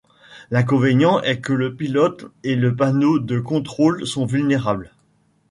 L'inconvénient 0.49 1.21
est 1.21 1.41
que 1.41 1.53
le 1.53 1.75
pilote 1.75 2.31
et 2.43 2.55
le 2.55 2.75
panneau 2.75 3.19
de 3.19 3.39
contrôle 3.39 4.07
sont 4.07 4.25
vulnérables. 4.25 4.91